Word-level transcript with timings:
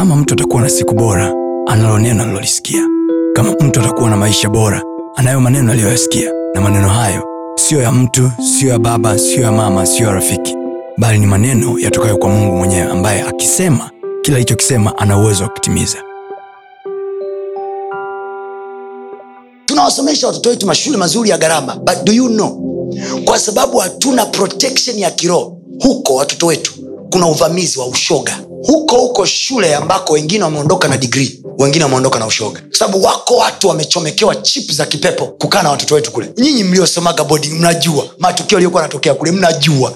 kama 0.00 0.16
mtu 0.16 0.34
atakuwa 0.34 0.62
na 0.62 0.68
siku 0.68 0.94
bora, 0.94 1.34
analo 1.66 1.98
neno 1.98 2.22
alilolisikia. 2.22 2.82
Kama 3.34 3.52
mtu 3.60 3.80
atakuwa 3.80 4.10
na 4.10 4.16
maisha 4.16 4.48
bora, 4.48 4.82
anayo 5.16 5.40
maneno 5.40 5.72
aliyoyasikia, 5.72 6.32
na 6.54 6.60
maneno 6.60 6.88
hayo 6.88 7.22
siyo 7.56 7.82
ya 7.82 7.92
mtu, 7.92 8.30
siyo 8.58 8.72
ya 8.72 8.78
baba, 8.78 9.18
siyo 9.18 9.42
ya 9.42 9.52
mama, 9.52 9.86
siyo 9.86 10.08
ya 10.08 10.14
rafiki, 10.14 10.56
bali 10.98 11.18
ni 11.18 11.26
maneno 11.26 11.78
yatokayo 11.78 12.16
kwa 12.16 12.28
Mungu 12.28 12.56
mwenyewe, 12.56 12.82
ambaye 12.90 13.22
akisema 13.22 13.90
kila 14.22 14.36
alichokisema 14.36 14.98
ana 14.98 15.18
uwezo 15.18 15.42
wa 15.44 15.48
kutimiza. 15.50 15.98
tunawasomesha 19.66 20.26
watoto 20.26 20.48
wetu 20.48 20.66
mashule 20.66 20.96
mazuri 20.96 21.30
ya 21.30 21.38
gharama 21.38 21.76
but 21.76 22.04
do 22.04 22.12
you 22.12 22.28
know 22.28 22.62
kwa 23.24 23.38
sababu 23.38 23.78
hatuna 23.78 24.26
protection 24.26 24.98
ya 24.98 25.10
kiroho 25.10 25.58
huko 25.82 26.14
watoto 26.14 26.46
wetu 26.46 26.72
kuna 27.12 27.26
uvamizi 27.26 27.78
wa 27.78 27.86
ushoga 27.86 28.38
huko 28.66 28.96
huko 28.96 29.26
shule 29.26 29.74
ambako 29.74 30.12
wengine 30.12 30.44
wameondoka 30.44 30.88
na 30.88 30.96
digrii 30.96 31.42
wengine 31.58 31.84
wameondoka 31.84 32.18
na 32.18 32.26
ushoga. 32.26 32.60
Kwa 32.60 32.78
sababu 32.78 33.02
wako 33.04 33.36
watu 33.36 33.68
wamechomekewa 33.68 34.36
chip 34.36 34.72
za 34.72 34.86
kipepo 34.86 35.26
kukaa 35.26 35.62
na 35.62 35.70
watoto 35.70 35.94
wetu 35.94 36.12
kule. 36.12 36.32
Nyinyi 36.38 36.64
mliosomaga 36.64 37.24
boarding 37.24 37.50
mnajua. 37.54 38.04
Matukio 38.18 38.58
aliyokuwa 38.58 38.82
anatokea 38.82 39.14
kule 39.14 39.32
mnajua. 39.32 39.92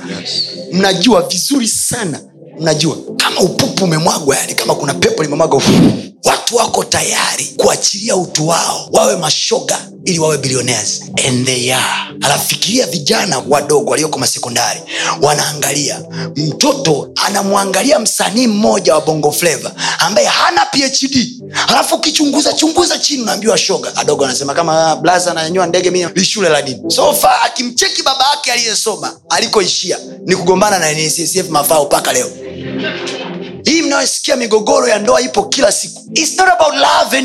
Mnajua 0.73 1.23
vizuri 1.23 1.69
sana. 1.69 2.21
Mnajua 2.61 2.97
kama 3.34 3.41
upupu 3.47 3.84
umemwagwa 3.84 4.37
yani 4.37 4.55
kama 4.55 4.74
kuna 4.74 4.95
pepo 4.95 5.23
limemwaga 5.23 5.59
watu 6.25 6.56
wako 6.56 6.84
tayari 6.84 7.45
kuachilia 7.56 8.16
utu 8.16 8.48
wao 8.48 8.88
wawe 8.92 9.16
mashoga 9.16 9.79
ili 10.05 10.19
wawe 10.19 10.38
billionaires 10.38 11.02
and 11.29 11.47
they 11.47 11.75
are. 11.75 12.15
Anafikiria 12.20 12.87
vijana 12.87 13.42
wadogo 13.48 13.91
walioko 13.91 14.19
masekondari 14.19 14.80
wanaangalia 15.23 16.01
mtoto 16.37 17.11
anamwangalia 17.27 17.98
msanii 17.98 18.47
mmoja 18.47 18.94
wa 18.94 19.00
bongo 19.00 19.33
fleva 19.33 19.72
ambaye 19.98 20.27
hana 20.27 20.61
phd 20.61 21.16
alafu 21.69 21.94
ukichunguza 21.94 22.53
chunguza 22.53 22.98
chini 22.98 23.22
unaambiwa 23.22 23.59
shoga. 23.59 23.97
Adogo 23.97 24.25
anasema 24.25 24.55
kama 24.55 24.97
blaza 24.97 25.31
ananyanyua 25.31 25.66
ndege 25.66 25.91
mi 25.91 26.06
ni 26.16 26.25
shule 26.25 26.48
la 26.48 26.62
dini. 26.62 26.91
Sofa 26.91 27.42
akimcheki 27.42 28.03
baba 28.03 28.25
yake 28.34 28.53
aliyesoma 28.53 29.12
alikoishia 29.28 29.98
ni 30.27 30.37
kugombana 30.37 30.78
na 30.78 30.92
nccf 30.92 31.48
mafao 31.48 31.84
mpaka 31.84 32.12
leo 32.12 32.31
hii 33.65 33.83
mnayosikia 33.83 34.37
migogoro 34.37 34.89
ya 34.89 34.98
ndoa 34.98 35.20
ipo 35.20 35.43
kila 35.43 35.73
siku 35.73 36.05
It's 36.15 36.37
not 36.37 36.48
about 36.48 36.75
love. 36.75 37.23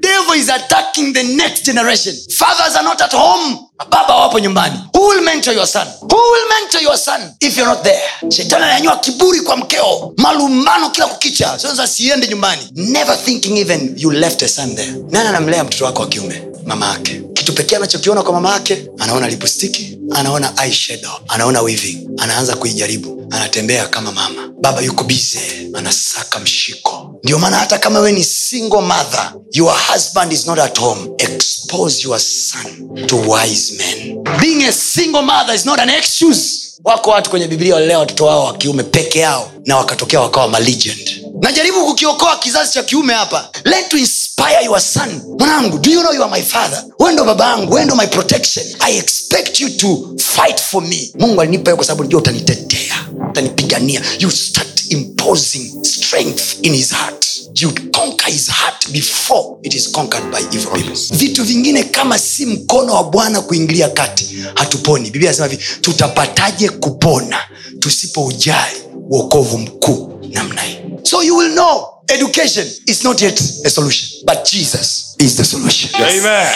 Devil 0.00 0.34
is 0.40 0.50
attacking 0.50 1.12
the 1.12 1.22
next 1.22 1.64
generation. 1.64 2.14
Fathers 2.38 2.76
are 2.76 2.84
not 2.84 3.00
at 3.02 3.12
home. 3.12 3.58
Baba 3.90 4.16
wapo 4.16 4.38
nyumbani. 4.38 4.74
Who 4.94 5.06
will 5.08 5.22
mentor 5.22 5.54
your 5.54 5.66
son? 5.66 5.86
Who 6.00 6.16
will 6.32 6.48
mentor 6.60 6.80
your 6.82 6.96
son 6.98 7.20
if 7.40 7.56
you're 7.56 7.68
not 7.68 7.82
there? 7.82 8.30
Shetani 8.30 8.64
ananyanyua 8.64 8.96
kiburi 8.96 9.40
kwa 9.40 9.56
mkeo, 9.56 10.12
malumbano 10.16 10.90
kila 10.90 11.06
kukicha. 11.06 11.58
Sasa 11.58 11.86
siende 11.86 12.28
nyumbani. 12.28 12.62
Never 12.74 13.16
thinking 13.24 13.56
even 13.58 13.94
you 13.96 14.10
left 14.10 14.42
a 14.42 14.48
son 14.48 14.74
there. 14.76 14.92
Nani 15.10 15.28
anamlea 15.28 15.64
mtoto 15.64 15.84
wako 15.84 16.02
wa 16.02 16.08
kiume? 16.08 16.42
Mama 16.66 16.86
yake. 16.88 17.22
Kitu 17.34 17.52
pekee 17.52 17.76
anachokiona 17.76 18.22
kwa 18.22 18.32
mama 18.32 18.52
yake, 18.52 18.86
anaona 18.98 19.28
lipstiki, 19.28 19.98
anaona 20.14 20.52
eyeshadow, 20.64 21.12
anaona 21.28 21.62
weaving, 21.62 22.08
anaanza 22.18 22.56
kuijaribu, 22.56 23.26
anatembea 23.30 23.86
kama 23.88 24.12
mama. 24.12 24.48
Baba 24.60 24.80
yuko 24.80 25.04
bize, 25.04 25.40
anasaka 25.78 26.38
mshiko. 26.38 27.20
Ndio 27.24 27.38
maana 27.38 27.56
hata 27.56 27.78
kama 27.78 28.00
we 28.00 28.12
ni 28.12 28.24
single 28.24 28.80
mother, 28.80 29.32
your 29.52 29.74
husband 29.92 30.32
is 30.32 30.46
not 30.46 30.58
at 30.58 30.78
home, 30.78 31.10
expose 31.18 32.02
your 32.08 32.20
son 32.20 33.06
to 33.06 33.16
wise 33.16 33.72
men. 33.78 34.22
Being 34.40 34.64
a 34.64 34.72
single 34.72 35.22
mother 35.22 35.54
is 35.54 35.66
not 35.66 35.80
an 35.80 35.90
excuse. 35.90 36.66
Wako 36.84 37.10
watu 37.10 37.30
kwenye 37.30 37.46
Biblia 37.48 37.74
walilea 37.74 37.98
watoto 37.98 38.24
wao 38.24 38.44
wa 38.44 38.56
kiume 38.56 38.82
peke 38.82 39.18
yao 39.18 39.50
na 39.66 39.76
wakatokea 39.76 40.20
wakawa 40.20 40.48
malegend. 40.48 41.22
Najaribu 41.42 41.84
kukiokoa 41.86 42.36
kizazi 42.38 42.72
cha 42.72 42.82
kiume 42.82 43.14
hapa. 43.14 43.50
Let 43.64 43.88
to 43.88 43.96
inspire 43.98 44.64
your 44.64 44.80
son. 44.80 45.22
Mwanangu, 45.38 45.78
do 45.78 45.90
you 45.90 46.00
know 46.00 46.12
you 46.14 46.22
are 46.24 46.30
my 46.40 46.42
father? 46.42 46.84
Ndo 47.12 47.24
baba 47.24 47.44
yangu, 47.50 47.78
ndo 47.78 47.96
my 47.96 48.06
protection. 48.06 48.66
I 48.80 48.98
expect 48.98 49.60
you 49.60 49.70
to 49.70 50.14
fight 50.18 50.60
for 50.60 50.82
me. 50.82 51.12
Mungu 51.18 51.40
alinipa 51.40 51.64
hiyo 51.70 51.76
kwa 51.76 51.84
sababu 51.86 52.02
najua 52.02 52.20
utanitetea, 52.20 53.08
utanipigania. 53.30 54.02
You 54.18 54.30
start 54.30 54.75
imposing 54.92 55.84
strength 55.84 56.58
in 56.62 56.74
his 56.74 56.92
heart. 56.92 57.26
you'd 57.54 57.92
conquer 57.92 58.30
his 58.30 58.48
heart 58.50 58.92
before 58.92 59.58
it 59.62 59.74
is 59.74 59.88
conquered 59.92 60.30
by 60.30 60.40
evil 60.52 60.72
people. 60.72 60.94
Vitu 61.16 61.44
vingine 61.44 61.82
kama 61.84 62.18
si 62.18 62.46
mkono 62.46 62.92
wa 62.94 63.04
Bwana 63.04 63.40
kuingilia 63.40 63.88
kati, 63.88 64.28
hatuponi. 64.54 65.10
Biblia 65.10 65.30
anasema 65.30 65.48
hivi, 65.48 65.64
tutapataje 65.80 66.68
kupona 66.68 67.38
tusipoujali 67.78 68.76
wokovu 69.10 69.58
mkuu 69.58 70.20
namna 70.32 70.62
hii? 70.62 70.76
So 71.02 71.22
you 71.22 71.36
will 71.36 71.52
know 71.52 71.86
education 72.08 72.66
is 72.86 73.04
not 73.04 73.22
yet 73.22 73.40
a 73.64 73.70
solution, 73.70 74.10
but 74.26 74.52
Jesus 74.52 75.14
is 75.18 75.36
the 75.36 75.44
solution. 75.44 75.90
Amen. 75.94 76.48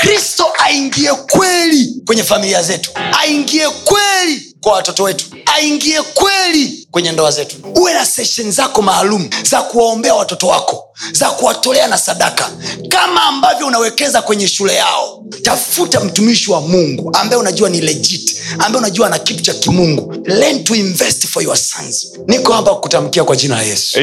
kristo 0.00 0.44
aingie 0.58 1.12
kweli 1.14 1.94
kwenye 2.06 2.24
familia 2.24 2.62
zetu 2.62 2.90
aingie 3.20 3.68
kweli 3.70 4.41
kwa 4.62 4.72
watoto 4.72 5.02
wetu. 5.02 5.24
Aingie 5.46 6.02
kweli 6.02 6.88
kwenye 6.90 7.12
ndoa 7.12 7.30
zetu. 7.30 7.56
Uwe 7.76 7.94
na 7.94 8.06
seshen 8.06 8.52
zako 8.52 8.82
maalum 8.82 9.30
za 9.42 9.62
kuwaombea 9.62 10.14
watoto 10.14 10.46
wako 10.46 10.84
za 11.12 11.30
kuwatolea 11.30 11.88
na 11.88 11.98
sadaka. 11.98 12.50
Kama 12.88 13.22
ambavyo 13.22 13.66
unawekeza 13.66 14.22
kwenye 14.22 14.48
shule 14.48 14.74
yao 14.74 15.24
tafuta 15.42 16.00
mtumishi 16.00 16.50
wa 16.50 16.60
mungu 16.60 17.10
ambaye 17.16 17.40
unajua 17.40 17.68
ni 17.70 17.80
legit 17.80 18.36
ambaye 18.52 18.76
unajua 18.76 19.06
ana 19.06 19.18
kitu 19.18 19.42
cha 19.42 19.54
kimungu. 19.54 20.14
Learn 20.24 20.64
to 20.64 20.74
invest 20.74 21.26
for 21.26 21.42
your 21.42 21.56
sons. 21.56 22.12
Niko 22.26 22.52
hapa 22.52 22.74
kutamkia 22.74 23.24
kwa 23.24 23.36
jina 23.36 23.56
la 23.56 23.62
yesu. 23.62 23.98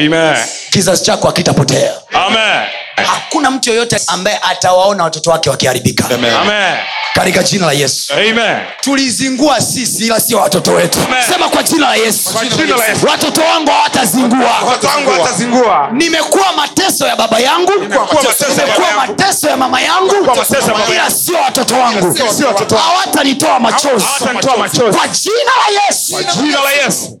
Kizazi 0.70 1.04
chako 1.04 1.26
hakitapotea. 1.26 1.94
Amen. 2.12 2.68
Hakuna 3.04 3.50
mtu 3.50 3.70
yoyote 3.70 4.00
ambaye 4.06 4.38
atawaona 4.50 5.04
watoto 5.04 5.30
wake 5.30 5.50
wakiharibika. 5.50 6.08
Katika 7.14 7.42
jina 7.42 7.66
la 7.66 7.72
yesu. 7.72 8.12
Tulizingua 8.80 9.60
sisi 9.60 10.04
ila 10.06 10.20
sio 10.20 10.38
watoto 10.38 10.72
wetu. 10.72 10.98
Amen. 11.08 11.22
sema 11.32 11.48
kwa 11.48 11.62
jina 11.62 11.88
la 11.88 11.94
yesu. 11.96 12.30
Kwa 12.32 12.44
jina 12.44 12.76
la 12.76 12.84
Yesu. 12.86 13.06
watoto 13.06 13.40
wangu 13.40 13.70
hawatazingua. 13.70 14.50
Watoto 14.66 14.86
wangu 14.88 15.10
watazingua. 15.10 15.88
nimekuwa 15.92 16.52
mateso 16.52 17.06
ya 17.06 17.16
baba 17.16 17.38
yangu. 17.38 17.72
Nimekuwa 17.80 18.22
mateso 18.22 18.44
ya 18.44 18.48
baba 18.50 18.62
nimekuwa 18.64 18.88
yangu. 18.88 19.12
mateso 19.12 19.48
ya 19.48 19.56
mama 19.56 19.80
yangu. 19.80 20.06
Nimekuwa 20.12 20.36
mateso 20.36 20.70
ya 20.72 20.78
mama 20.78 20.94
ila 20.94 21.10
sio 21.10 21.36
watoto 21.36 21.74
wangu. 21.74 22.16
Hawatanitoa 22.76 23.60
machozi. 23.60 24.06
Kwa 24.98 25.08
jina 25.08 25.52
la 25.60 25.82
yesu. 25.88 26.16
Jina 26.42 26.60
la 26.62 26.70
Yesu. 26.84 27.20